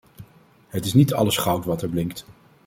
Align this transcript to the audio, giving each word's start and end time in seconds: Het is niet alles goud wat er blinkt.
Het 0.67 0.85
is 0.85 0.93
niet 0.93 1.13
alles 1.13 1.37
goud 1.37 1.65
wat 1.65 1.81
er 1.81 1.89
blinkt. 1.89 2.25